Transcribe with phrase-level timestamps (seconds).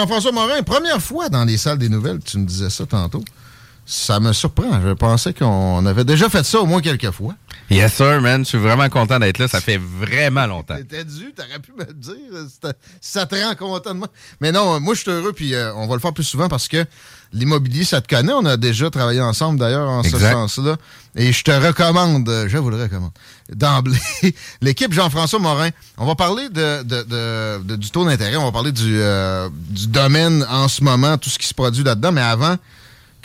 [0.00, 3.22] Jean-François Morin, première fois dans les salles des nouvelles, tu me disais ça tantôt.
[3.84, 4.80] Ça me surprend.
[4.80, 7.34] Je pensais qu'on avait déjà fait ça au moins quelques fois.
[7.68, 8.42] Yes, sir, man.
[8.42, 9.46] Je suis vraiment content d'être là.
[9.46, 10.76] Ça fait vraiment longtemps.
[10.76, 12.16] T'étais dû, t'aurais pu me le dire.
[13.02, 14.08] Ça te rend content de moi.
[14.40, 16.66] Mais non, moi, je suis heureux, puis euh, on va le faire plus souvent parce
[16.66, 16.86] que
[17.32, 18.32] l'immobilier, ça te connaît.
[18.32, 20.76] On a déjà travaillé ensemble, d'ailleurs, en ce sens-là.
[21.16, 23.10] Et je te recommande, euh, je vous le recommande,
[23.54, 23.98] d'emblée,
[24.60, 25.70] l'équipe Jean-François Morin.
[25.98, 29.48] On va parler de, de- de- de- du taux d'intérêt, on va parler du, euh,
[29.70, 32.12] du domaine en ce moment, tout ce qui se produit là-dedans.
[32.12, 32.56] Mais avant,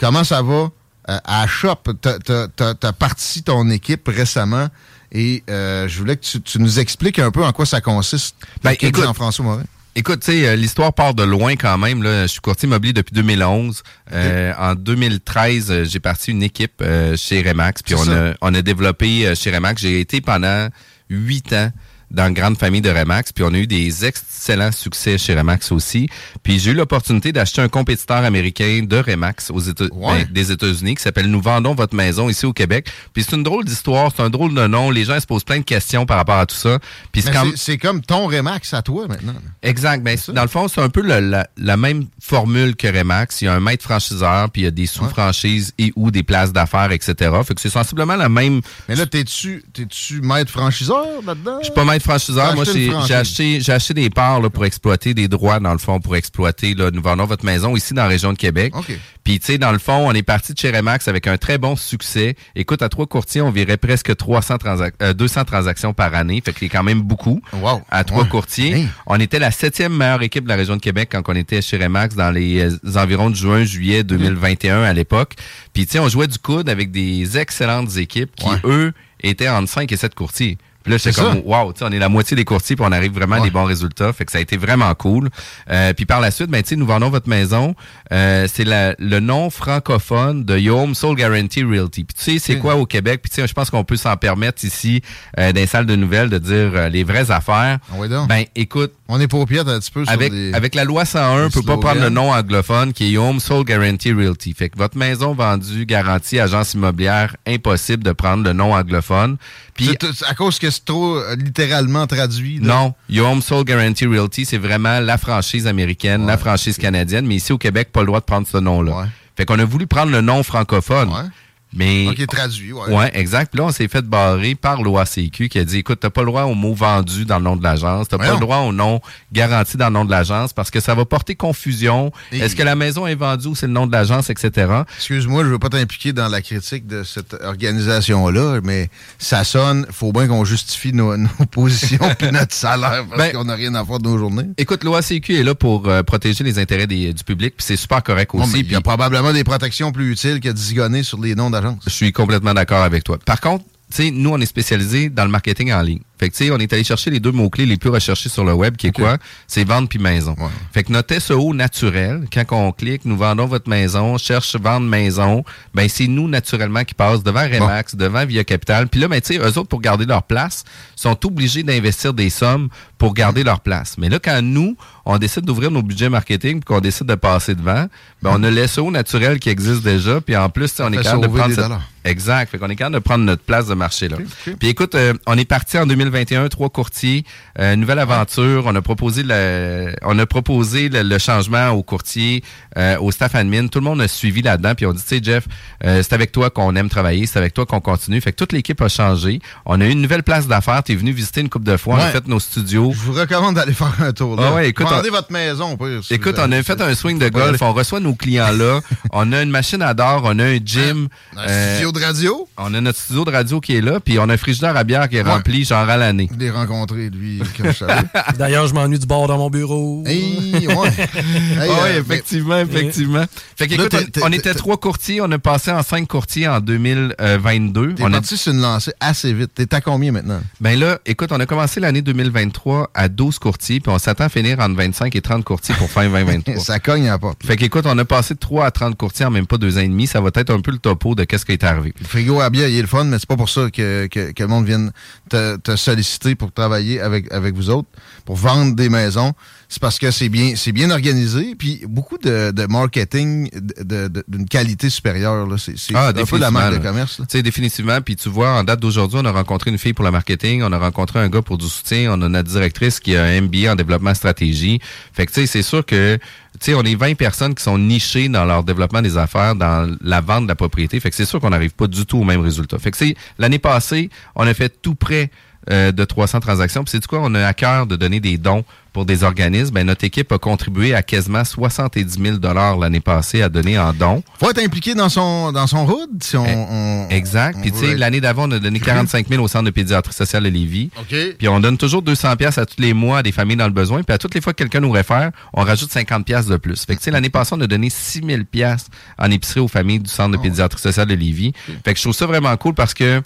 [0.00, 0.70] comment ça va
[1.08, 1.76] euh, à Shop?
[2.00, 4.68] T'as- parti ton équipe récemment
[5.12, 8.34] et euh, je voulais que tu, tu nous expliques un peu en quoi ça consiste.
[8.64, 9.62] Ben, l'équipe écoute, Jean-François Morin.
[9.98, 12.02] Écoute, tu sais, euh, l'histoire part de loin quand même.
[12.02, 12.22] Là.
[12.22, 13.82] Je suis courtier immobilier depuis 2011.
[14.12, 17.82] Euh, en 2013, euh, j'ai parti une équipe euh, chez Remax.
[17.82, 18.28] Puis on ça.
[18.28, 19.80] a, on a développé euh, chez Remax.
[19.80, 20.68] J'ai été pendant
[21.08, 21.70] huit ans
[22.10, 23.32] dans la grande famille de Remax.
[23.32, 26.08] Puis on a eu des excellents succès chez Remax aussi.
[26.42, 30.24] Puis j'ai eu l'opportunité d'acheter un compétiteur américain de Remax aux Éta- Ouais.
[30.24, 32.88] ben, des États-Unis qui s'appelle Nous vendons votre maison ici au Québec.
[33.12, 34.90] Puis c'est une drôle d'histoire, c'est un drôle de nom.
[34.90, 36.78] Les gens se posent plein de questions par rapport à tout ça.
[37.12, 39.34] Puis c'est C'est comme ton Remax à toi maintenant.
[39.62, 40.02] Exact.
[40.02, 43.42] Ben, dans le fond, c'est un peu le- la, la même formule que Remax.
[43.42, 46.22] Il y a un maître franchiseur, puis il y a des sous-franchises et ou des
[46.22, 47.30] places d'affaires, etc.
[47.46, 48.60] Fait que c'est sensiblement la même.
[48.88, 51.58] Mais là, t'es-tu t'es-tu maître franchiseur là-dedans?
[51.60, 52.48] Je suis pas maître franchiseur.
[52.50, 52.64] T'as Moi,
[53.06, 56.16] j'ai acheté, j'ai acheté des parts là, pour exploiter des droits, dans le fond, pour
[56.16, 56.74] exploiter.
[56.74, 58.74] Là, nous vendons votre maison ici dans la région de Québec.
[58.76, 58.98] OK.
[59.24, 61.58] Puis, tu sais, dans le fond, on est parti de chez Remax avec un très
[61.58, 62.36] bon succès.
[62.54, 66.40] Écoute, à trois courtiers, on virait presque 300 transac- euh, 200 transactions par année.
[66.44, 67.40] Fait que c'est quand même beaucoup.
[67.52, 67.82] Wow.
[67.90, 68.28] À trois Ouais.
[68.28, 68.72] courtiers.
[68.72, 68.88] Hey.
[69.06, 71.76] On était la septième meilleure équipe de la région de Québec quand on était chez
[71.76, 75.34] Remax dans les euh, environs de juin, juillet 2021 à l'époque.
[75.72, 78.56] Puis, tu sais, on jouait du coude avec des excellentes équipes qui, Ouais.
[78.64, 78.92] eux,
[79.22, 80.56] étaient entre 5 et 7 courtiers.
[80.86, 81.40] Puis là, j'étais C'est comme, ça.
[81.44, 83.50] wow, tu sais, on est la moitié des courtiers, puis on arrive vraiment à des
[83.50, 84.12] bons résultats.
[84.12, 85.30] Fait que ça a été vraiment cool.
[85.68, 87.74] Euh, puis par la suite, ben, tu sais, nous vendons votre maison.
[88.12, 92.04] Euh, c'est le nom francophone de Yome Soul Guarantee Realty.
[92.04, 93.20] Puis tu sais, c'est quoi au Québec?
[93.20, 95.02] Puis tu sais, je pense qu'on peut s'en permettre ici,
[95.40, 97.78] euh, dans les salles de nouvelles, de dire euh, les vraies affaires.
[97.92, 98.28] Ah ouais donc.
[98.28, 100.54] Ben, écoute, On est paupiètes un petit peu sur avec, des...
[100.54, 103.64] avec la loi 101, on peut pas prendre le nom anglophone qui est Home Soul
[103.64, 104.54] Guarantee Realty.
[104.54, 109.36] Fait que votre maison vendue, garantie, agence immobilière, impossible de prendre le nom anglophone.
[109.76, 109.96] Puis
[110.26, 112.58] à cause que c'est trop euh, littéralement traduit.
[112.58, 112.74] là.
[112.74, 117.26] non, Your Home Soul Guarantee Realty, c'est vraiment la franchise américaine, Ouais, la franchise canadienne,
[117.26, 118.96] mais ici au Québec, pas le droit de prendre ce nom-là.
[118.96, 119.06] Ouais.
[119.36, 121.10] Fait qu'on a voulu prendre le nom francophone.
[121.10, 121.28] Ouais.
[121.72, 122.90] Mais, Ok, traduit, ouais.
[122.94, 123.50] Ouais, exact.
[123.52, 126.28] Puis là, on s'est fait barrer par l'OACQ qui a dit, écoute, t'as pas le
[126.28, 129.00] droit au mot vendu dans le nom de l'agence, t'as pas le droit au nom
[129.32, 132.12] garanti dans le nom de l'agence parce que ça va porter confusion.
[132.32, 134.72] Et- Est-ce que la maison est vendue ou c'est le nom de l'agence, etc.
[134.96, 137.34] Excuse-moi, je veux pas t'impliquer dans la critique de cette
[137.80, 138.88] organisation-là, mais
[139.18, 143.44] ça sonne, faut bien qu'on justifie nos, nos positions puis notre salaire parce Ben- qu'on
[143.44, 144.46] n'a rien à faire de nos journées.
[144.56, 148.02] Écoute, l'OACQ est là pour euh, protéger les intérêts des- du public, puis c'est super
[148.02, 148.60] correct aussi.
[148.60, 151.50] il y a probablement des protections plus utiles que de zigonner sur les noms
[151.84, 153.18] Je suis complètement d'accord avec toi.
[153.24, 156.00] Par contre, tu sais, nous, on est spécialisé dans le marketing en ligne.
[156.18, 158.44] Fait que, tu sais, on est allé chercher les deux mots-clés les plus recherchés sur
[158.44, 159.18] le web, qui est quoi?
[159.46, 160.34] C'est vendre puis maison.
[160.38, 160.48] Ouais.
[160.72, 165.44] Fait que notre SEO naturel, quand on clique, nous vendons votre maison, cherche vendre maison,
[165.74, 168.88] ben, c'est nous, naturellement, qui passe devant Remax, devant Via Capital.
[168.88, 170.64] Puis là, ben, tu sais, eux autres, pour garder leur place,
[170.94, 173.96] sont obligés d'investir des sommes pour garder leur place.
[173.98, 177.54] Mais là, quand nous, on décide d'ouvrir nos budgets marketing puis qu'on décide de passer
[177.54, 177.86] devant,
[178.22, 180.20] ben, on a le SEO naturel qui existe déjà.
[180.20, 182.10] Puis en plus, on est capable de prendre cette-.
[182.10, 182.50] Exact.
[182.50, 184.16] Fait qu'on est capable de prendre notre place de marché là.
[184.58, 187.24] Puis écoute, euh, on est parti en 2021, trois courtiers,
[187.58, 188.64] euh, nouvelle aventure.
[188.66, 192.42] On a proposé le, on a proposé le, le changement aux courtiers,
[192.78, 193.66] euh, au staff admin.
[193.68, 194.74] Tout le monde a suivi là-dedans.
[194.74, 195.44] Puis on dit, tu sais, Jeff,
[195.84, 198.20] euh, c'est avec toi qu'on aime travailler, c'est avec toi qu'on continue.
[198.20, 199.40] Fait que toute l'équipe a changé.
[199.64, 200.82] On a eu une nouvelle place d'affaires.
[200.82, 201.94] T'es venu visiter une couple de fois.
[201.96, 202.92] On a fait nos studios.
[202.94, 204.48] Je vous recommande d'aller faire un tour là.
[204.50, 206.94] Ah ouais, écoute, Vendez on- votre maison, au pire, si Écoute, on a fait un
[206.94, 207.60] swing de golf.
[207.62, 208.80] On reçoit nos clients là.
[209.12, 210.22] on a une machine à d'or.
[210.24, 211.08] On a un gym.
[211.36, 212.48] Un euh, studio de radio?
[212.58, 214.84] on a notre studio de radio qui est là, puis on a un frigidaire à
[214.84, 215.32] bière qui est Ouais.
[215.32, 216.28] rempli genre l'année.
[216.32, 218.02] Je l'ai rencontré, lui, comme je savais.
[218.38, 220.02] D'ailleurs, je m'ennuie du bord dans mon bureau.
[220.06, 220.66] Hey, ouais.
[220.68, 223.24] Hey, oui, euh, effectivement, effectivement.
[223.56, 227.94] Fait que, écoute, on- était trois courtiers, on a passé en cinq courtiers en 2022.
[227.94, 229.52] T'es On a, parti sur une lancée assez vite.
[229.54, 230.40] T'es à combien maintenant?
[230.60, 234.28] ben là, écoute, on a commencé l'année 2023 à 12 courtiers, puis on s'attend à
[234.28, 236.56] finir entre 25 et 30 courtiers pour fin 2023.
[236.62, 237.44] Ça cogne à la porte.
[237.44, 239.82] fait qu'écoute, on a passé de 3 à 30 courtiers en même pas deux ans
[239.82, 240.06] et demi.
[240.06, 241.94] Ça va être un peu le topo de qu'est-ce qui est arrivé.
[242.00, 244.32] Le frigo à bière, il est le fun, mais c'est pas pour ça que, que,
[244.32, 244.92] que le monde vienne
[245.30, 247.88] te, te solliciter pour travailler avec, avec vous autres,
[248.24, 249.32] pour vendre des maisons.
[249.68, 254.24] C'est parce que c'est bien, c'est bien organisé, puis beaucoup de, de marketing de- de-
[254.28, 255.46] d'une qualité supérieure.
[255.46, 255.56] là.
[255.58, 257.18] C'est Ah, un peu la marque de commerce.
[257.18, 257.26] là.
[257.28, 258.00] Tu sais, définitivement.
[258.00, 260.72] Puis tu vois, en date d'aujourd'hui, on a rencontré une fille pour le marketing, on
[260.72, 263.72] a rencontré un gars pour du soutien, on a notre directrice qui a un MBA
[263.72, 264.78] en développement stratégie.
[265.12, 266.16] Fait que tu sais, c'est sûr que
[266.60, 269.94] tu sais, on est 20 personnes qui sont nichées dans leur développement des affaires, dans
[270.00, 270.98] la vente de la propriété.
[271.00, 272.78] Fait que c'est sûr qu'on n'arrive pas du tout au même résultat.
[272.78, 275.30] Fait que c'est l'année passée, on a fait tout près
[275.70, 276.84] euh, de 300 transactions.
[276.84, 279.74] Puis c'est du quoi, on a à cœur de donner des dons pour des organismes.
[279.74, 284.22] Ben, notre équipe a contribué à quasiment 70 000 l'année passée à donner en dons.
[284.40, 286.46] Faut être impliqué dans son, dans son hood si on.
[286.46, 287.56] Eh, on- Exact.
[287.58, 289.70] on Puis tu sais, être- l'année d'avant, on a donné 45 000 au centre de
[289.70, 290.90] pédiatrie sociale de Lévis.
[290.98, 291.14] OK.
[291.38, 293.72] Puis on donne toujours 200 pièces à tous les mois à des familles dans le
[293.72, 294.02] besoin.
[294.02, 296.84] Puis à toutes les fois que quelqu'un nous réfère, on rajoute 50 pièces de plus.
[296.86, 298.86] Fait que tu sais, l'année passée, on a donné 6 000 pièces
[299.18, 301.52] en épicerie aux familles du centre de pédiatrie sociale de Lévis.
[301.84, 303.20] Fait que je trouve ça vraiment cool parce que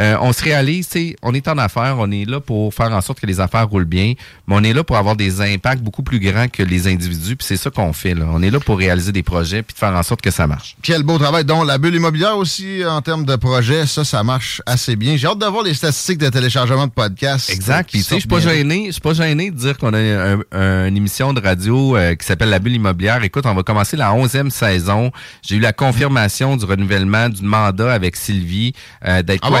[0.00, 2.92] euh, on se réalise, tu sais, on est en affaires, on est là pour faire
[2.92, 4.14] en sorte que les affaires roulent bien,
[4.46, 7.36] mais on est là pour avoir des impacts beaucoup plus grands que les individus.
[7.36, 8.24] Puis c'est ça qu'on fait là.
[8.32, 10.76] On est là pour réaliser des projets puis de faire en sorte que ça marche.
[10.82, 11.44] Quel beau travail.
[11.44, 15.16] Donc, la bulle immobilière aussi, en termes de projet, ça, ça marche assez bien.
[15.16, 17.50] J'ai hâte de voir les statistiques de téléchargement de podcasts.
[17.50, 17.90] Exact.
[17.90, 19.98] Puis tu sais, je suis pas gêné, je suis pas gêné de dire qu'on a
[19.98, 23.22] un- un- une émission de radio euh, qui s'appelle La Bulle immobilière.
[23.24, 25.10] Écoute, on va commencer la 11e saison.
[25.42, 28.72] J'ai eu la confirmation du renouvellement du mandat avec Sylvie
[29.06, 29.56] euh, d'être Ah bon?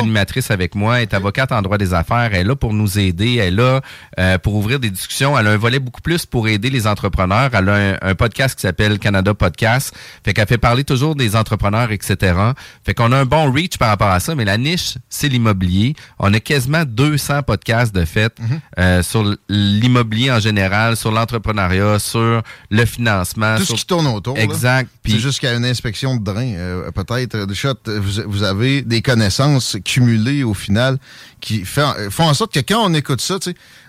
[0.50, 3.36] Avec moi, elle est avocate en droit des affaires, elle est là pour nous aider,
[3.36, 3.80] elle est là
[4.18, 7.50] euh, pour ouvrir des discussions, elle a un volet beaucoup plus pour aider les entrepreneurs,
[7.52, 11.36] elle a un, un podcast qui s'appelle Canada Podcast, fait qu'elle fait parler toujours des
[11.36, 12.34] entrepreneurs, etc.
[12.84, 15.94] Fait qu'on a un bon reach par rapport à ça, mais la niche, c'est l'immobilier.
[16.18, 18.60] On a quasiment 200 podcasts de fait Mhm.
[18.78, 23.56] euh, sur l'immobilier en général, sur l'entrepreneuriat, sur le financement.
[23.56, 24.38] Tout sur- ce qui tourne autour.
[24.38, 24.88] Exact.
[25.02, 26.46] Puis jusqu'à une inspection de drain.
[26.56, 27.36] euh, Peut-être,
[28.26, 30.11] vous avez des connaissances cumulées
[30.44, 30.98] au final
[31.40, 33.38] qui fait, font en sorte que quand on écoute ça,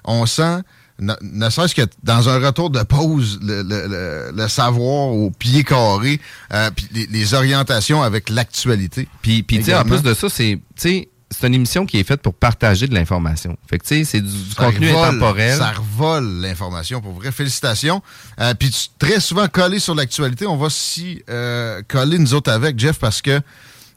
[0.06, 0.60] on sent,
[1.00, 5.32] ne, ne serait-ce que dans un retour de pause, le, le- le- le savoir au
[5.32, 6.20] pied carré,
[6.54, 9.08] euh, puis les, les orientations avec l'actualité.
[9.22, 11.08] Puis, puis tu sais, en plus de ça, c'est, c'est
[11.48, 13.58] une émission qui est faite pour partager de l'information.
[13.68, 15.58] Fait que, tu sais, c'est du, contenu revole- intemporel.
[15.58, 17.32] Ça revole l'information, pour vrai.
[17.32, 18.04] Félicitations.
[18.40, 22.78] Euh, Puis très souvent collé sur l'actualité, on va s'y euh, coller nous autres avec,
[22.78, 23.42] Jeff, parce que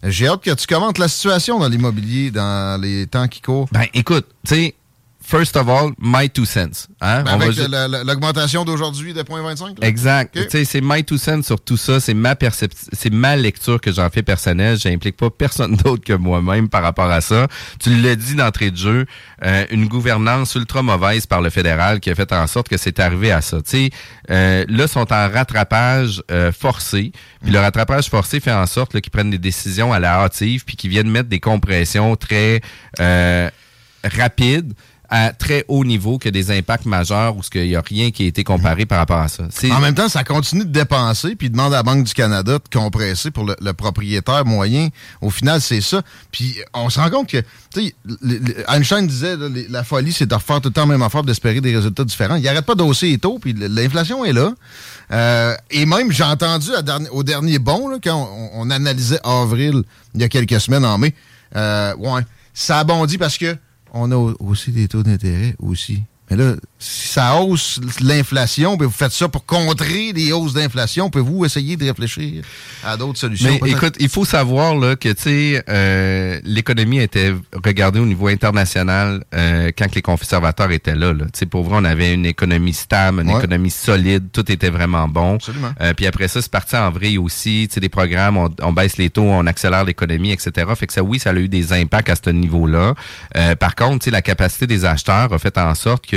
[0.02, 3.68] j'ai hâte que tu commentes la situation dans l'immobilier dans les temps qui courent.
[3.72, 4.74] Ben, écoute, tu sais,
[5.26, 6.88] first of all, my two cents.
[7.00, 7.24] Hein?
[7.24, 7.56] Ben, avec
[8.06, 9.80] l'augmentation d'aujourd'hui de 0.25.
[9.80, 9.86] là?
[9.86, 10.36] Exact.
[10.36, 10.44] Ok.
[10.44, 11.98] Tu sais, c'est my two cents sur tout ça.
[11.98, 14.78] C'est ma perception, c'est ma lecture que j'en fais personnelle.
[14.78, 17.48] J'implique pas personne d'autre que moi-même par rapport à ça.
[17.80, 19.06] Tu l'as dit d'entrée de jeu,
[19.44, 23.00] euh, une gouvernance ultra mauvaise par le fédéral qui a fait en sorte que c'est
[23.00, 23.58] arrivé à ça.
[23.62, 23.90] Tu sais,
[24.30, 27.12] euh, là, ils sont en rattrapage euh, forcé.
[27.42, 30.76] Puis le rattrapage forcé fait en sorte qu'ils prennent des décisions à la hâtive puis
[30.76, 32.60] qu'ils viennent mettre des compressions très
[33.00, 33.50] euh,
[34.04, 34.72] rapides
[35.08, 38.24] à très haut niveau que des impacts majeurs ou ce qu'il n'y a rien qui
[38.24, 39.44] a été comparé par rapport à ça.
[39.70, 42.78] En même temps, ça continue de dépenser, puis demande à la Banque du Canada de
[42.78, 44.88] compresser pour le, propriétaire moyen.
[45.20, 46.02] Au final, c'est ça.
[46.32, 47.94] Puis on se rend compte que, tu sais,
[48.68, 51.60] Einstein disait, là, la folie, c'est de refaire tout le temps la même affaire, d'espérer
[51.60, 52.36] des résultats différents.
[52.36, 54.52] Il arrête pas d'hausser les taux, puis l'inflation est là.
[55.12, 56.70] Euh, et même, j'ai entendu
[57.12, 59.82] au dernier bon, là, quand on, on analysait avril,
[60.14, 61.14] il y a quelques semaines en mai,
[61.54, 62.22] euh, ouais,
[62.54, 63.56] ça a bondi parce que
[63.92, 66.02] on a au- aussi des taux d'intérêt aussi.
[66.30, 71.08] Mais là, si ça hausse l'inflation, puis vous faites ça pour contrer les hausses d'inflation,
[71.08, 72.42] pouvez-vous essayer de réfléchir
[72.84, 73.58] à d'autres solutions?
[73.62, 77.32] Mais écoute, il faut savoir là, que tu sais, euh, l'économie était
[77.64, 81.12] regardée au niveau international euh, quand les conservateurs étaient là.
[81.12, 81.24] là.
[81.26, 83.38] Tu sais, Pour vrai, on avait une économie stable, une Ouais.
[83.38, 85.36] économie solide, tout était vraiment bon.
[85.36, 85.72] Absolument.
[85.80, 87.66] Euh, puis après ça, c'est parti en vrille aussi.
[87.68, 90.66] Tu sais, des programmes, on, on baisse les taux, on accélère l'économie, etc.
[90.76, 92.94] Fait que ça, oui, ça a eu des impacts à ce niveau-là.
[93.36, 96.15] Euh, par contre, tu sais, la capacité des acheteurs a fait en sorte que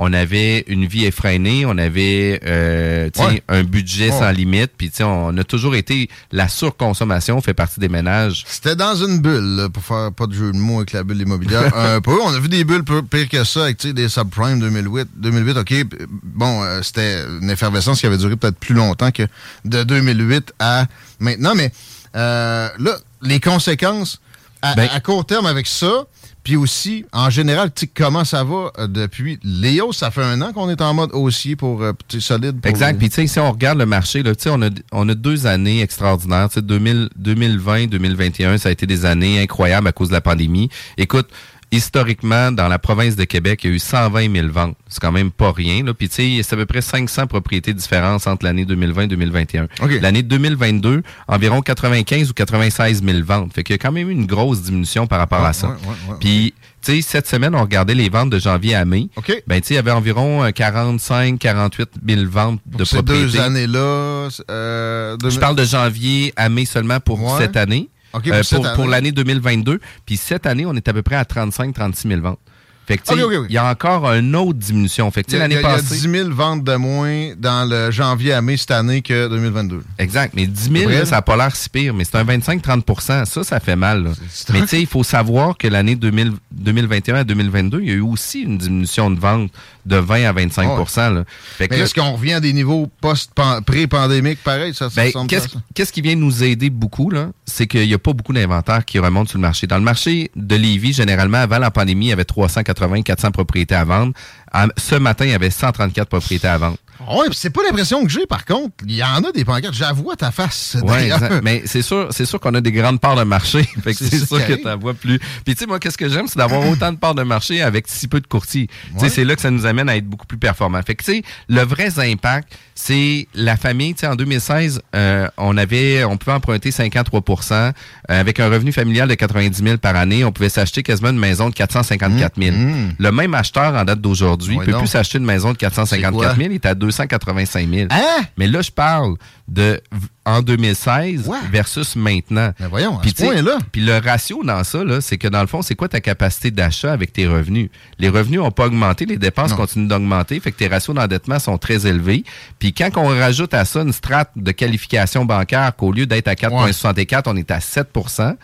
[0.00, 3.42] on avait une vie effrénée, on avait euh, Ouais.
[3.48, 4.18] un budget Ouais.
[4.18, 8.44] sans limite, puis on a toujours été la surconsommation fait partie des ménages.
[8.46, 11.20] C'était dans une bulle, là, pour faire pas de jeu de mots avec la bulle
[11.20, 11.72] immobilière.
[11.76, 12.16] un peu.
[12.22, 15.08] On a vu des bulles pires que ça avec des subprimes 2008.
[15.16, 15.74] 2008, OK.
[16.22, 19.24] Bon, euh, c'était une effervescence qui avait duré peut-être plus longtemps que
[19.64, 20.86] de 2008 à
[21.18, 21.54] maintenant.
[21.56, 21.72] Mais
[22.14, 22.92] euh, là,
[23.22, 24.20] les conséquences
[24.62, 26.04] à, Ben- à court terme avec ça,
[26.48, 30.70] puis aussi, en général, comment ça va euh, depuis Léo, ça fait un an qu'on
[30.70, 32.58] est en mode haussier pour euh, solide.
[32.62, 32.96] pour- Exact.
[32.98, 35.14] Puis tu sais, si on regarde le marché, là, tu sais, on a on a
[35.14, 36.48] deux années extraordinaires.
[36.48, 40.22] Tu sais, 2000 2020, 2021, ça a été des années incroyables à cause de la
[40.22, 40.70] pandémie.
[40.96, 41.28] Écoute.
[41.70, 44.76] Historiquement, dans la province de Québec, il y a eu 120 000 ventes.
[44.88, 45.84] C'est quand même pas rien.
[45.84, 45.92] Là.
[45.92, 49.64] Puis, tu sais, c'est à peu près 500 propriétés différentes entre l'année 2020 et 2021.
[49.82, 49.90] OK.
[50.00, 53.52] L'année 2022, environ 95 ou 96 000 ventes.
[53.54, 55.68] Fait qu'il y a quand même eu une grosse diminution par rapport Ouais, à ça.
[55.68, 58.84] ouais, ouais, ouais, Puis, tu sais, cette semaine, on regardait les ventes de janvier à
[58.86, 59.08] mai.
[59.16, 59.42] OK.
[59.46, 63.32] Ben, tu sais, il y avait environ euh, 45, 48 000 ventes de Ces propriétés.
[63.32, 64.28] deux années-là.
[64.50, 67.88] euh, Je 2000 parle de janvier à mai seulement pour cette année.
[68.12, 68.74] OK, pour Euh, pour année.
[68.76, 69.80] pour l'année 2022.
[70.06, 72.40] Puis cette année, on est à peu près à 35-36 000 ventes.
[72.88, 73.02] Fait que,
[73.48, 75.10] il y a encore une autre diminution.
[75.10, 75.94] Fait que, tu Il y a, l'année il y a passée.
[75.94, 79.82] 10 000 ventes de moins dans le janvier à mai cette année que 2022.
[79.98, 80.32] Exact.
[80.34, 83.26] Mais 10 000, Vrai, là, ça n'a pas l'air si pire, mais c'est un 25-30%
[83.26, 84.04] Ça, ça fait mal.
[84.04, 84.10] là.
[84.54, 87.94] Mais tu sais, il faut savoir que l'année 2000 2021 à 2022, il y a
[87.94, 89.50] eu aussi une diminution de vente
[89.84, 91.24] de 20 à 25 là.
[91.56, 93.32] Fait que Mais est-ce qu'on revient à des niveaux post
[93.66, 94.74] pré-pandémiques pareil?
[94.74, 95.58] Ça, ça Ben, qu'est-ce ça?
[95.74, 97.28] qu'est-ce qui vient nous aider beaucoup, là?
[97.46, 99.66] C'est qu'il n'y a pas beaucoup d'inventaire qui remontent sur le marché.
[99.66, 103.74] Dans le marché de Lévis, généralement, avant la pandémie, il y avait 380, 400 propriétés
[103.74, 104.12] à vendre.
[104.52, 106.76] En- ce matin, il y avait 134 propriétés à vendre.
[107.08, 108.70] Oui, c'est pas l'impression que j'ai, par contre.
[108.86, 109.74] Il y en a des pancartes.
[109.74, 110.76] J'avoue ta face.
[111.00, 111.40] Exact.
[111.42, 113.62] mais c'est sûr, c'est sûr qu'on a des grandes parts de marché.
[113.84, 115.18] Fait que C'est sûr que tu vois plus.
[115.18, 117.86] Puis tu sais, moi, qu'est-ce que j'aime, c'est d'avoir autant de parts de marché avec
[117.88, 118.68] si peu de courtiers.
[118.94, 120.82] Tu sais, c'est là que ça nous amène à être beaucoup plus performants.
[120.82, 123.94] Fait que tu sais, le vrai impact, c'est la famille.
[123.94, 127.72] Tu sais, en 2016, euh, on avait, on pouvait emprunter 53% euh,
[128.08, 130.24] avec un revenu familial de 90 000 par année.
[130.24, 132.56] On pouvait s'acheter quasiment une maison de 454 000.
[132.56, 132.92] Mmh.
[132.98, 136.12] Le même acheteur en date d'aujourd'hui Ouais, peut plus s'acheter une maison de C'est 454
[136.12, 136.34] quoi?
[136.36, 136.48] 000.
[136.50, 136.74] Il est à
[137.06, 137.88] 285 000.
[137.90, 138.24] Hein?
[138.36, 139.16] Mais là, je parle
[139.48, 139.80] de
[140.26, 141.38] en 2016 Ouais.
[141.50, 142.52] versus maintenant.
[142.60, 143.56] Mais voyons, Puis point-là.
[143.72, 146.50] Puis le ratio dans ça, là, c'est que dans le fond, c'est quoi ta capacité
[146.50, 147.70] d'achat avec tes revenus?
[147.98, 149.56] Les revenus n'ont pas augmenté, les dépenses Non.
[149.56, 152.24] continuent d'augmenter, fait que tes ratios d'endettement sont très élevés.
[152.58, 156.34] Puis quand on rajoute à ça une strate de qualification bancaire qu'au lieu d'être à
[156.34, 157.88] 4,64, on est à 7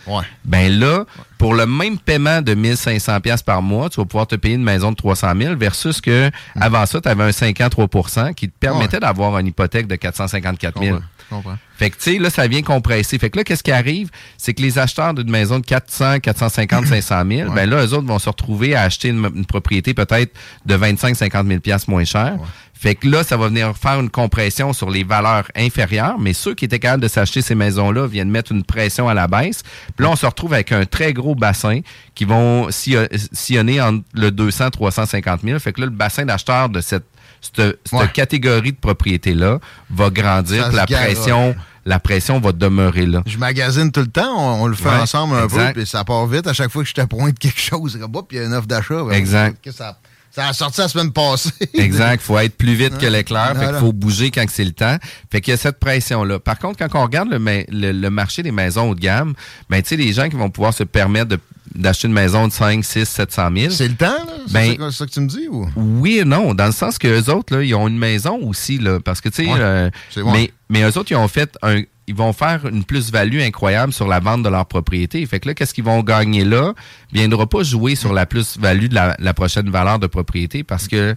[0.07, 0.23] Ouais.
[0.47, 1.05] ben là,
[1.37, 4.63] pour le même paiement de 1500 pièces par mois, tu vas pouvoir te payer une
[4.65, 9.01] maison de 300 000 versus que avant ça, tu avais un 53% qui te permettait
[9.01, 10.94] d'avoir une hypothèque de 454 000.
[10.95, 11.59] Comprends, comprends.
[11.77, 13.19] Fait que, tu sais, là, ça vient compresser.
[13.19, 14.11] Fait que là, qu'est-ce qui arrive?
[14.39, 18.07] C'est que les acheteurs d'une maison de 400, 450, 500 000, ben là, eux autres
[18.07, 20.33] vont se retrouver à acheter une, une propriété peut-être
[20.67, 22.35] de 25, 50 000 piastres moins cher.
[22.75, 26.55] Fait que là, ça va venir faire une compression sur les valeurs inférieures, mais ceux
[26.55, 29.63] qui étaient capables de s'acheter ces maisons-là viennent mettre une pression à la baisse.
[29.97, 31.81] Puis là, on se retrouve avec un très gros bassin
[32.15, 35.59] qui vont sillon- sillonner entre le 200, 350 000.
[35.59, 37.05] Fait que là, le bassin d'acheteurs de cette,
[37.45, 38.09] cette, cette Ouais.
[38.13, 39.59] catégorie de propriété-là
[39.91, 40.71] va grandir.
[40.73, 41.55] La pression
[41.87, 43.23] la pression va demeurer là.
[43.27, 45.75] Je magasine tout le temps, on, le fait Ouais, ensemble un exact.
[45.75, 46.47] peu, puis ça part vite.
[46.47, 48.67] À chaque fois que je te pointe quelque chose, puis il y a une offre
[48.67, 49.05] d'achat.
[49.05, 49.63] ben, Exact.
[49.63, 49.99] que Ça,
[50.31, 51.51] ça a sorti la semaine passée.
[51.75, 52.23] Exact.
[52.23, 53.49] faut être plus vite que l'éclair.
[53.49, 53.81] Fait qu'il Voilà.
[53.81, 54.97] faut bouger quand c'est le temps.
[55.31, 56.39] Fait qu'il y a cette pression-là.
[56.39, 59.35] Par contre, quand on regarde le- le marché des maisons haut de gamme,
[59.69, 61.39] ben, tu sais, les gens qui vont pouvoir se permettre de-
[61.75, 63.71] d'acheter une maison de 5, 6, 700 000.
[63.73, 64.33] C'est le temps, là?
[64.47, 65.49] C'est Ben, ça, ça que tu me dis?
[65.51, 65.69] Ou?
[65.77, 68.79] Oui et non, dans le sens que eux autres, là, ils ont une maison aussi,
[68.79, 69.59] là, parce que, tu sais, Ouais.
[69.59, 73.41] euh, C'est mais, mais eux autres, ils ont fait un, ils vont faire une plus-value
[73.41, 75.25] incroyable sur la vente de leur propriété.
[75.27, 76.75] Fait que là, qu'est-ce qu'ils vont gagner là?
[77.13, 81.13] Viendra pas jouer sur la plus-value de la, la prochaine valeur de propriété parce que,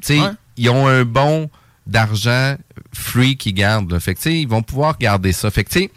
[0.00, 0.28] tu sais, Ouais.
[0.56, 1.50] ils ont un bon
[1.86, 2.56] d'argent
[2.92, 3.90] free qu'ils gardent.
[3.92, 3.98] là.
[3.98, 5.50] Fait que, tu sais, ils vont pouvoir garder ça.
[5.50, 5.90] Fait que, tu sais,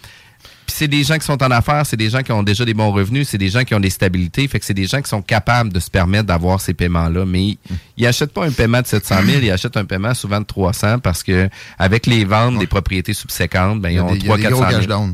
[0.73, 2.73] puis c'est des gens qui sont en affaires, c'est des gens qui ont déjà des
[2.73, 5.09] bons revenus, c'est des gens qui ont des stabilités, fait que c'est des gens qui
[5.09, 7.25] sont capables de se permettre d'avoir ces paiements-là.
[7.27, 7.57] Mais ils,
[7.95, 10.97] ils achètent pas un paiement de 700 000, ils achètent un paiement souvent de 300
[10.97, 14.31] parce que avec les ventes des propriétés subséquentes, ben, ils a ont des, il y
[14.31, 14.99] a 3 des gros 400 cash 000.
[14.99, 15.13] down.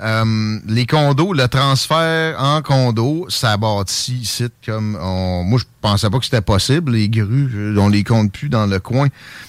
[0.00, 6.08] Euh, les condos, le transfert en condo, ça bâtit ici comme on, moi je pensais
[6.08, 6.92] pas que c'était possible.
[6.92, 9.08] Les grues, on les compte plus dans le coin.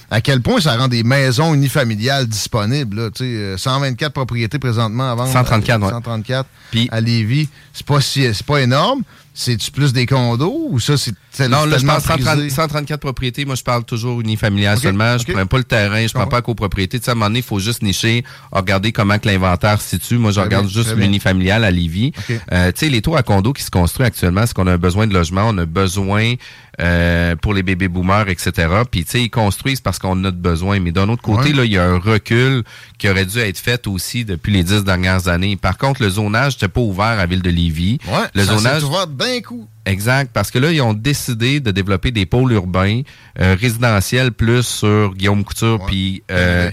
[0.09, 4.59] À quel point ça rend des maisons unifamiliales disponibles là, tu sais, euh, 124 propriétés
[4.59, 5.31] présentement à vendre.
[5.55, 5.91] 134, à, ouais.
[5.91, 7.49] 134 Puis- à Lévis.
[7.73, 9.01] C'est pas si c'est pas énorme.
[9.33, 12.49] C'est-tu plus des condos ou ça c'est Non, là, je parle 130 prisé?
[12.49, 13.45] 134 propriétés.
[13.45, 15.17] Moi, je parle toujours unifamilial seulement.
[15.17, 15.31] Je ok.
[15.31, 16.29] prends pas le terrain, je prends comprends.
[16.31, 16.99] pas la copropriété.
[16.99, 19.91] Tu sais, à un moment donné, il faut juste nicher, regarder comment que l'inventaire se
[19.91, 20.17] situe.
[20.17, 22.11] Moi, je Très regarde bien, juste l'unifamilial à Lévis.
[22.51, 25.07] Euh, tu sais, les tours à condos qui se construisent actuellement, c'est qu'on a besoin
[25.07, 26.33] de logement, on a besoin
[26.81, 28.67] euh, pour les bébés boomers, etc.
[28.89, 30.79] Puis, tu sais, ils construisent parce qu'on a de besoin.
[30.79, 31.55] Mais d'un autre côté, Ouais.
[31.55, 32.63] là, il y a un recul
[32.97, 35.55] qui aurait dû être fait aussi depuis les dix dernières années.
[35.57, 37.99] Par contre, le zonage n'était pas ouvert à Ville de Lévis.
[38.07, 39.67] Ouais, le ça zonage ouvert d'un coup.
[39.85, 43.01] Exact, parce que là, ils ont décidé de développer des pôles urbains
[43.39, 46.69] euh, résidentiels plus sur Guillaume Couture puis euh,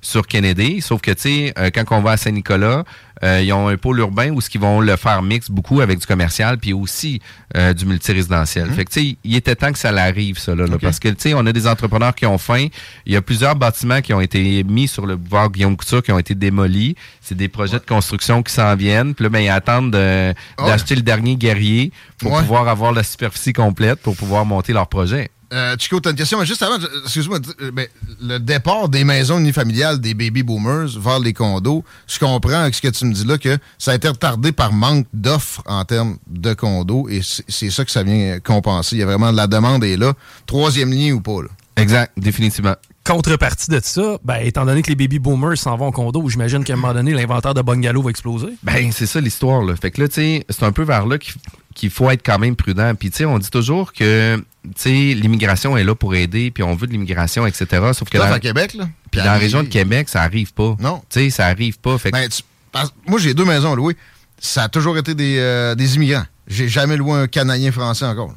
[0.00, 0.80] sur Kennedy.
[0.80, 2.84] Sauf que, tu sais, euh, quand on va à Saint-Nicolas,
[3.22, 6.06] ils ont un pôle urbain où ce qu'ils vont le faire mix beaucoup avec du
[6.06, 7.20] commercial puis aussi
[7.56, 8.70] euh, du multirésidentiel.
[8.72, 10.78] Fait que, tu sais, il était temps que ça l'arrive, ça, là, là, Mhm.
[10.78, 12.66] Parce que, tu sais, on a des entrepreneurs qui ont faim.
[13.06, 16.10] Il y a plusieurs bâtiments qui ont été mis sur le boulevard Guillaume Couture qui
[16.12, 16.96] ont été démolis.
[17.20, 19.14] C'est des projets de construction qui s'en viennent.
[19.14, 20.66] Puis là, ben, ils attendent de- Ouais.
[20.66, 22.40] d'acheter le dernier guerrier pour Ouais.
[22.40, 25.30] pouvoir avoir la superficie complète pour pouvoir monter leur projet.
[25.52, 27.70] Euh, Chico, t'as une question, mais juste avant, excuse-moi, euh,
[28.22, 32.80] le départ des maisons unifamiliales des baby boomers vers les condos, je comprends avec ce
[32.80, 36.16] que tu me dis là que ça a été retardé par manque d'offres en termes
[36.26, 38.96] de condos et c'est ça que ça vient compenser.
[38.96, 40.14] Il y a vraiment la demande est là.
[40.46, 41.48] Troisième ligne ou pas, là?
[41.76, 42.74] Exact, définitivement.
[43.04, 46.62] Contrepartie de ça, ben, étant donné que les baby boomers s'en vont au condo, j'imagine
[46.62, 48.48] qu'à un moment donné, l'inventaire de bungalow va exploser.
[48.62, 49.74] Ben, c'est ça l'histoire, là.
[49.74, 51.34] Fait que là, tu sais, c'est un peu vers là qu'il
[51.74, 52.94] qu'il faut être quand même prudent.
[52.94, 56.62] Puis, tu sais, on dit toujours que, tu sais, l'immigration est là pour aider, puis
[56.62, 57.66] on veut de l'immigration, etc.
[57.94, 58.88] Sauf que Sauf dans, à Québec, là.
[59.10, 60.76] puis dans la région de Québec, ça arrive pas.
[60.80, 61.02] Non.
[61.10, 61.98] Tu sais, ça arrive pas.
[61.98, 63.96] Fait Ben, tu- parce- moi, j'ai deux maisons à louer.
[64.38, 66.24] Ça a toujours été des, euh, des immigrants.
[66.48, 68.28] J'ai jamais loué un Canadien français encore.
[68.28, 68.34] là.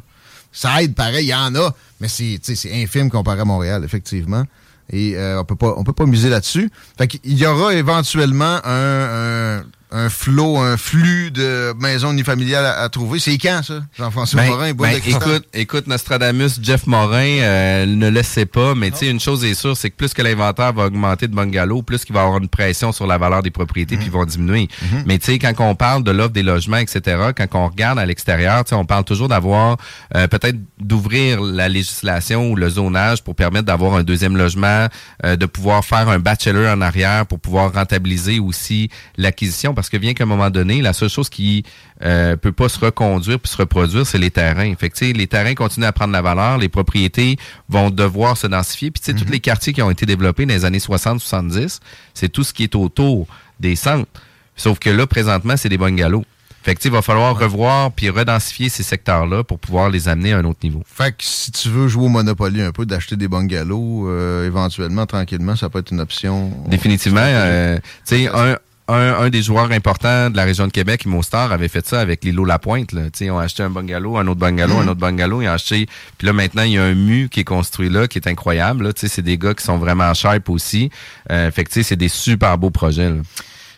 [0.51, 3.45] Ça aide, pareil, il y en a, mais c'est tu sais, c'est infime comparé à
[3.45, 4.43] Montréal, effectivement.
[4.89, 6.69] Et euh, on peut pas on peut pas miser là-dessus.
[6.97, 12.81] Fait qu'il y aura éventuellement un, un, un flot, un flux de maisons unifamiliales à,
[12.81, 13.19] à trouver.
[13.19, 13.81] C'est quand, ça?
[13.97, 18.91] Jean-François Ben, Morin, ben, écoute, écoute, Nostradamus, Jeff Morin euh, ne le sait pas, mais
[18.91, 21.83] tu sais, une chose est sûre, c'est que plus que l'inventaire va augmenter de bungalows,
[21.83, 24.25] plus qu'il va y avoir une pression sur la valeur des propriétés, puis ils vont
[24.25, 24.67] diminuer.
[25.05, 28.05] Mais tu sais, quand on parle de l'offre des logements, etc., quand on regarde à
[28.05, 29.77] l'extérieur, tu sais, on parle toujours d'avoir
[30.15, 34.87] euh, peut-être d'ouvrir la législation ou le zonage pour permettre d'avoir un deuxième logement,
[35.23, 39.97] euh, de pouvoir faire un bachelor en arrière pour pouvoir rentabiliser aussi l'acquisition, parce que
[39.97, 41.63] bien qu'à un moment donné, la seule chose qui
[42.03, 44.73] euh, peut pas se reconduire puis se reproduire, c'est les terrains.
[44.75, 47.37] Fait que, les terrains continuent à prendre la valeur, les propriétés
[47.69, 48.91] vont devoir se densifier.
[48.91, 51.79] Puis tu sais, tous les quartiers qui ont été développés dans les années 60-70,
[52.13, 53.27] c'est tout ce qui est autour
[53.59, 54.09] des centres.
[54.55, 56.23] Sauf que là, présentement, c'est des bungalows.
[56.65, 60.39] Fait que, il va falloir revoir puis redensifier ces secteurs-là pour pouvoir les amener à
[60.39, 60.81] un autre niveau.
[60.83, 65.05] Fait que si tu veux jouer au Monopoly un peu, d'acheter des bungalows, euh, éventuellement,
[65.05, 66.51] tranquillement, ça peut être une option.
[66.67, 67.21] Définitivement.
[67.21, 68.57] euh, tu sais, un,
[68.87, 72.23] un, un des joueurs importants de la région de Québec, Imostar, avait fait ça avec
[72.23, 72.91] l'îlot La Pointe.
[72.91, 73.03] Là.
[73.19, 75.41] Ils ont acheté un bungalow, un autre bungalow, un autre bungalow.
[75.41, 75.87] Ils ont acheté.
[76.17, 78.83] Puis là, maintenant, il y a un mu qui est construit là, qui est incroyable.
[78.85, 78.93] Là.
[78.93, 80.91] Tu sais, C'est des gars qui sont vraiment sharp aussi.
[81.31, 83.09] Euh, fait que tu sais, c'est des super beaux projets.
[83.09, 83.17] Là.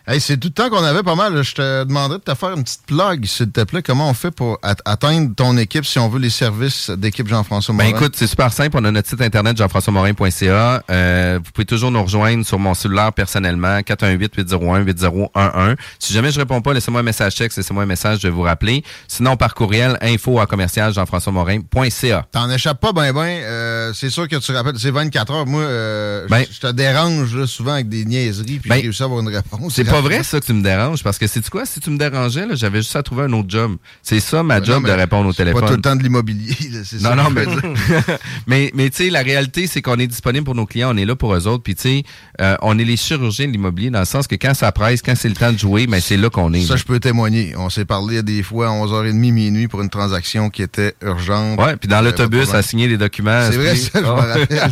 [0.09, 1.41] Hey, c'est tout le temps qu'on avait pas mal.
[1.43, 3.81] Je te demanderais de te faire une petite plug, s'il te plaît.
[3.81, 7.89] Comment on fait pour atteindre ton équipe si on veut les services d'équipe Jean-François Ben
[7.89, 7.97] Morin?
[7.99, 8.77] écoute, c'est super simple.
[8.79, 10.81] On a notre site internet jean-françois-morin.ca.
[10.89, 15.75] Euh, vous pouvez toujours nous rejoindre sur mon cellulaire personnellement, 418-801-8011.
[15.99, 18.43] Si jamais je réponds pas, laissez-moi un message texte, laissez-moi un message, je vais vous
[18.43, 18.85] rappeler.
[19.09, 22.25] Sinon, par courriel, info à commercial jean-françois-morin.ca.
[22.31, 23.25] T'en échappes pas ben ben.
[23.43, 25.45] Euh, c'est sûr que tu rappelles, c'est 24 heures.
[25.45, 28.81] Moi, euh, Ben- je je te dérange là, souvent avec des niaiseries puis Ben, j'ai
[28.83, 29.73] réussi à avoir une réponse.
[29.97, 30.23] C'est pas vrai?
[30.23, 31.65] Ça que tu me déranges parce que c'est tu quoi?
[31.65, 33.77] Si tu me dérangeais là, j'avais juste à trouver un autre job.
[34.01, 35.61] C'est ça ma job non, mais de répondre au c'est téléphone.
[35.61, 36.55] Pas tout le temps de l'immobilier.
[36.71, 37.45] là, c'est ça Non, non, mais,
[38.47, 41.05] mais, mais tu sais, la réalité, c'est qu'on est disponible pour nos clients, on est
[41.05, 41.63] là pour eux autres.
[41.63, 42.03] Puis, tu sais,
[42.41, 45.15] euh, on est les chirurgiens de l'immobilier dans le sens que quand ça presse, quand
[45.15, 46.61] c'est le temps de jouer, ben, c'est là qu'on est.
[46.61, 46.77] Ça, là.
[46.77, 47.53] je peux témoigner.
[47.57, 51.59] On s'est parlé des fois à 11h30, minuit pour une transaction qui était urgente.
[51.59, 53.41] Ouais, puis dans Euh, l'autobus, à signer les documents.
[53.49, 54.15] C'est vrai, ça, je me Ah.
[54.15, 54.71] rappelle.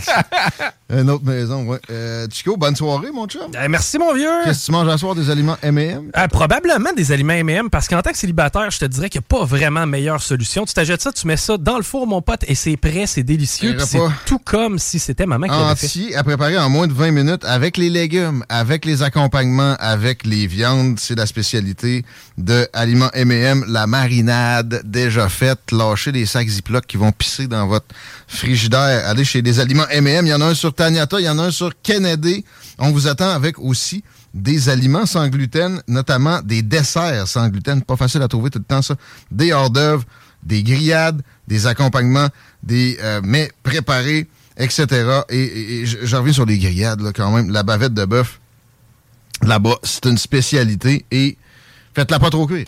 [1.01, 1.79] Une autre maison, ouais.
[1.89, 3.41] Euh, Chico, bonne soirée, mon chum.
[3.63, 4.29] Eh, merci, mon vieux.
[4.43, 5.14] Qu'est-ce que tu manges à soir?
[5.15, 6.11] Des aliments M&M?
[6.15, 9.25] Euh, probablement des aliments M&M parce qu'en tant que célibataire, je te dirais qu'il n'y
[9.25, 10.65] a pas vraiment meilleure solution.
[10.65, 13.23] Tu t'achètes ça, tu mets ça dans le four, mon pote, et c'est prêt, c'est
[13.23, 13.77] délicieux.
[13.79, 15.85] C'est tout comme si c'était maman qui l'avait fait.
[15.85, 20.25] Entier à préparer en moins de 20 minutes avec les légumes, avec les accompagnements, avec
[20.25, 20.99] les viandes.
[20.99, 22.03] C'est la spécialité
[22.37, 23.65] de Aliments M&M.
[23.67, 25.71] La marinade déjà faite.
[25.71, 27.87] Lâchez les sacs Ziploc qui vont pisser dans votre
[28.27, 29.07] frigidaire.
[29.07, 30.25] Allez chez les Aliments M&M.
[30.25, 32.43] Il y en a un sur Taniata, il y en a un sur Kennedy.
[32.77, 34.03] On vous attend avec aussi
[34.35, 37.81] des aliments sans gluten, notamment des desserts sans gluten.
[37.81, 38.95] Pas facile à trouver tout le temps, ça.
[39.31, 40.03] Des hors d'œuvre,
[40.43, 42.27] des grillades, des accompagnements,
[42.61, 45.21] des euh, mets préparés, etc.
[45.29, 47.49] Et, et- et je reviens sur les grillades, là, quand même.
[47.49, 48.39] La bavette de bœuf,
[49.41, 51.05] là-bas, c'est une spécialité.
[51.11, 51.37] Et
[51.95, 52.65] faites-la pas trop cuire.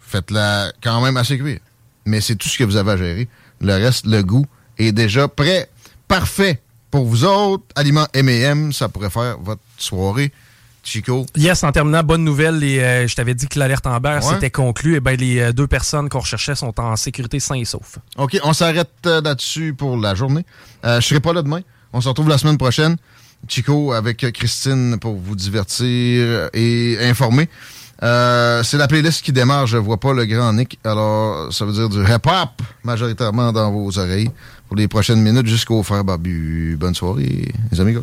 [0.00, 1.60] Faites-la quand même assez cuire.
[2.06, 3.28] Mais c'est tout ce que vous avez à gérer.
[3.60, 4.46] Le reste, le goût
[4.78, 5.68] est déjà prêt.
[6.08, 6.60] Parfait.
[6.90, 10.32] Pour vous autres, aliments M&M, ça pourrait faire votre soirée.
[10.82, 14.34] Chico, Yes, en terminant, bonne nouvelle, les, euh, je t'avais dit que l'alerte Amber Ouais.
[14.34, 14.96] c'était conclu.
[14.96, 17.98] Et ben les euh, deux personnes qu'on recherchait sont en sécurité sains et saufs.
[18.18, 20.44] OK, on s'arrête euh, là-dessus pour la journée.
[20.84, 21.60] Euh, je serai pas là demain.
[21.92, 22.96] On se retrouve la semaine prochaine.
[23.48, 27.48] Chico avec Christine pour vous divertir et informer.
[28.02, 29.66] Euh, c'est la playlist qui démarre.
[29.68, 30.78] Je vois pas le grand Nick.
[30.84, 32.50] Alors, ça veut dire du hip-hop
[32.82, 34.30] majoritairement dans vos oreilles
[34.66, 36.76] pour les prochaines minutes jusqu'au frère Babu.
[36.78, 38.02] Bonne soirée, les amigos.